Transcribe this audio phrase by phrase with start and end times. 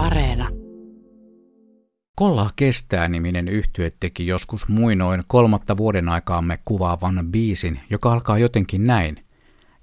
[0.00, 0.48] Areena.
[2.16, 8.86] Kolla kestää niminen yhtye teki joskus muinoin kolmatta vuoden aikaamme kuvaavan biisin, joka alkaa jotenkin
[8.86, 9.24] näin.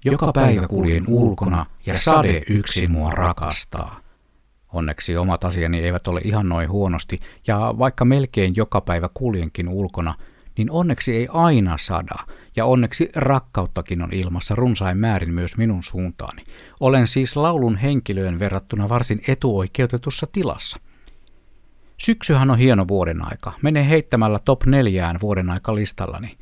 [0.04, 4.00] Joka päivä kuljen ulkona ja sade yksi mua rakastaa.
[4.72, 10.14] Onneksi omat asiani eivät ole ihan noin huonosti, ja vaikka melkein joka päivä kuljenkin ulkona,
[10.58, 12.16] niin onneksi ei aina sada,
[12.56, 16.44] ja onneksi rakkauttakin on ilmassa runsain määrin myös minun suuntaani.
[16.80, 20.80] Olen siis laulun henkilöön verrattuna varsin etuoikeutetussa tilassa.
[21.98, 23.52] Syksyhän on hieno vuoden aika.
[23.62, 26.38] Menee heittämällä top neljään vuoden aika listallani.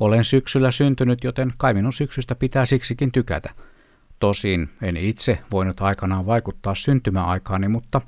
[0.00, 3.50] Olen syksyllä syntynyt, joten kai minun syksystä pitää siksikin tykätä.
[4.20, 8.00] Tosin en itse voinut aikanaan vaikuttaa syntymäaikaani, mutta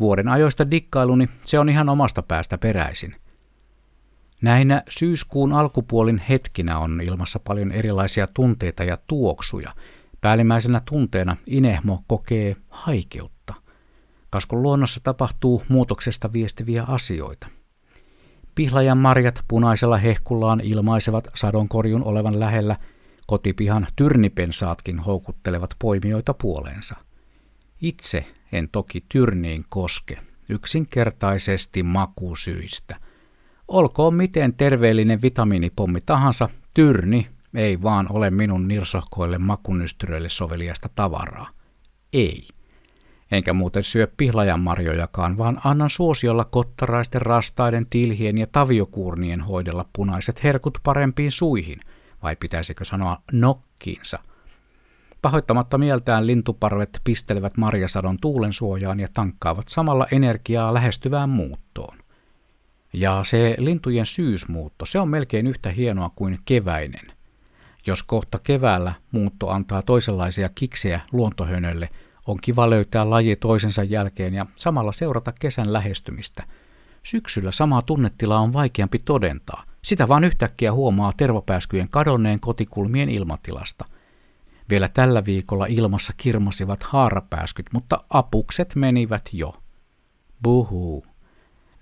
[0.00, 3.21] vuoden ajoista dikkailuni se on ihan omasta päästä peräisin.
[4.42, 9.74] Näinä syyskuun alkupuolin hetkinä on ilmassa paljon erilaisia tunteita ja tuoksuja.
[10.20, 13.54] Päällimmäisenä tunteena Inehmo kokee haikeutta.
[14.30, 17.46] Kaskon luonnossa tapahtuu muutoksesta viestiviä asioita.
[18.54, 22.76] Pihlajan marjat punaisella hehkullaan ilmaisevat sadonkorjun olevan lähellä,
[23.26, 26.96] kotipihan tyrnipensaatkin houkuttelevat poimijoita puoleensa.
[27.80, 32.96] Itse en toki tyrniin koske, yksinkertaisesti makusyistä–
[33.68, 41.48] Olkoon miten terveellinen vitamiinipommi tahansa, tyrni ei vaan ole minun nirsohkoille makunystyröille soveliasta tavaraa.
[42.12, 42.48] Ei.
[43.30, 50.78] Enkä muuten syö pihlajanmarjojakaan, vaan annan suosiolla kottaraisten, rastaiden, tilhien ja taviokuurnien hoidella punaiset herkut
[50.82, 51.80] parempiin suihin,
[52.22, 54.18] vai pitäisikö sanoa nokkiinsa.
[55.22, 62.01] Pahoittamatta mieltään lintuparvet pistelevät marjasadon tuulen suojaan ja tankkaavat samalla energiaa lähestyvään muuttoon.
[62.92, 67.12] Ja se lintujen syysmuutto, se on melkein yhtä hienoa kuin keväinen.
[67.86, 71.88] Jos kohta keväällä muutto antaa toisenlaisia kiksejä luontohönölle,
[72.26, 76.44] on kiva löytää laji toisensa jälkeen ja samalla seurata kesän lähestymistä.
[77.02, 79.64] Syksyllä sama tunnetila on vaikeampi todentaa.
[79.82, 83.84] Sitä vaan yhtäkkiä huomaa tervapääskyjen kadonneen kotikulmien ilmatilasta.
[84.70, 89.54] Vielä tällä viikolla ilmassa kirmasivat haarapääskyt, mutta apukset menivät jo.
[90.42, 91.11] Buhuu.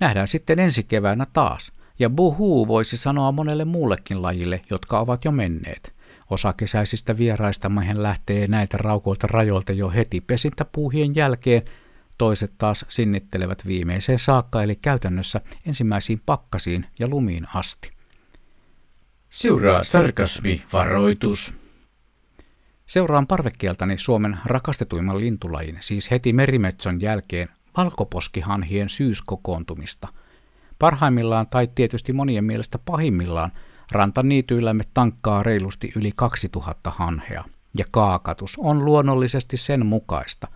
[0.00, 1.72] Nähdään sitten ensi keväänä taas.
[1.98, 5.94] Ja buhuu voisi sanoa monelle muullekin lajille, jotka ovat jo menneet.
[6.30, 11.62] Osa kesäisistä vieraista maihin lähtee näiltä raukoilta rajoilta jo heti pesintäpuuhien jälkeen,
[12.18, 17.90] toiset taas sinnittelevät viimeiseen saakka, eli käytännössä ensimmäisiin pakkasiin ja lumiin asti.
[19.30, 21.60] Seuraa sarkasmi, varoitus.
[22.86, 30.08] Seuraan parvekkieltäni Suomen rakastetuimman lintulajin, siis heti merimetson jälkeen valkoposkihanhien syyskokoontumista.
[30.78, 33.52] Parhaimmillaan tai tietysti monien mielestä pahimmillaan
[33.92, 37.44] rantaniityillämme tankkaa reilusti yli 2000 hanhea,
[37.78, 40.48] ja kaakatus on luonnollisesti sen mukaista.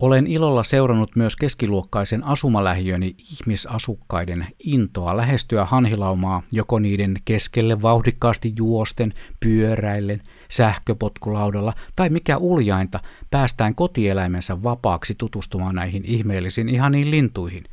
[0.00, 9.12] Olen ilolla seurannut myös keskiluokkaisen asumalähiöni ihmisasukkaiden intoa lähestyä hanhilaumaa joko niiden keskelle vauhdikkaasti juosten,
[9.40, 17.64] pyöräillen– sähköpotkulaudalla tai mikä uljainta päästään kotieläimensä vapaaksi tutustumaan näihin ihmeellisiin ihaniin lintuihin.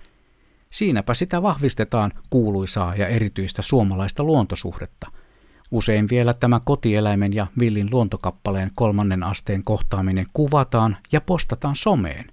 [0.69, 5.07] Siinäpä sitä vahvistetaan kuuluisaa ja erityistä suomalaista luontosuhdetta.
[5.73, 12.25] Usein vielä tämä kotieläimen ja villin luontokappaleen kolmannen asteen kohtaaminen kuvataan ja postataan someen.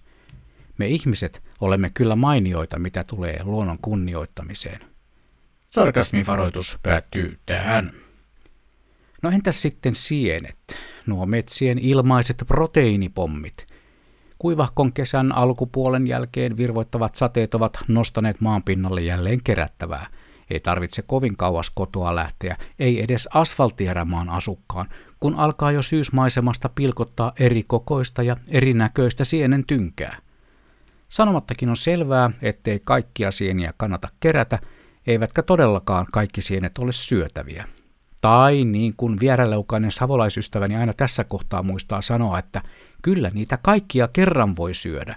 [0.78, 4.80] Me ihmiset olemme kyllä mainioita, mitä tulee luonnon kunnioittamiseen.
[5.70, 7.92] Sarkasmivaroitus päättyy tähän.
[9.22, 10.58] No entäs sitten sienet,
[11.06, 13.66] nuo metsien ilmaiset proteiinipommit?
[14.38, 20.06] Kuivahkon kesän alkupuolen jälkeen virvoittavat sateet ovat nostaneet maanpinnalle jälleen kerättävää.
[20.50, 24.88] Ei tarvitse kovin kauas kotoa lähteä, ei edes asfalttierämaan asukkaan,
[25.20, 30.16] kun alkaa jo syysmaisemasta pilkottaa eri kokoista ja erinäköistä sienen tynkää.
[31.08, 34.58] Sanomattakin on selvää, ettei kaikkia sieniä kannata kerätä,
[35.06, 37.64] eivätkä todellakaan kaikki sienet ole syötäviä.
[38.20, 42.62] Tai niin kuin vieräleukainen savolaisystäväni aina tässä kohtaa muistaa sanoa, että
[43.02, 45.16] kyllä niitä kaikkia kerran voi syödä.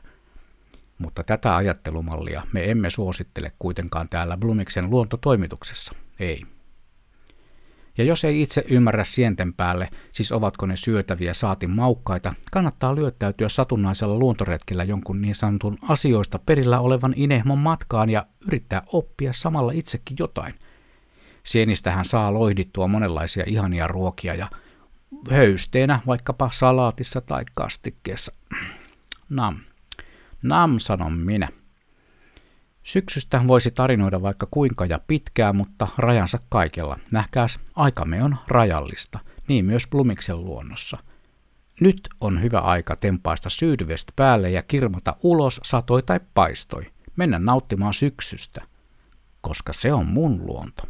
[1.04, 5.94] Mutta tätä ajattelumallia me emme suosittele kuitenkaan täällä Blumiksen luontotoimituksessa.
[6.20, 6.42] Ei.
[7.98, 13.50] Ja jos ei itse ymmärrä sienten päälle, siis ovatko ne syötäviä saatin maukkaita, kannattaa lyöttäytyä
[13.50, 20.18] satunnaisella luontoretkellä jonkun niin sanotun asioista perillä olevan inehmon matkaan ja yrittää oppia samalla itsekin
[20.20, 20.54] jotain–
[21.44, 24.50] Sienistähän saa loihdittua monenlaisia ihania ruokia ja
[25.32, 28.34] höysteenä vaikkapa salaatissa tai kastikkeessa.
[29.30, 29.60] Nam.
[30.44, 31.50] Nam sanon minä.
[32.84, 37.00] Syksystä voisi tarinoida vaikka kuinka ja pitkää, mutta rajansa kaikella.
[37.12, 40.98] Nähkääs, aikamme on rajallista, niin myös Blumiksen luonnossa.
[41.80, 46.92] Nyt on hyvä aika tempaista syydyvestä päälle ja kirmata ulos satoi tai paistoi.
[47.16, 48.62] Mennä nauttimaan syksystä,
[49.42, 50.84] koska se on mun luonto.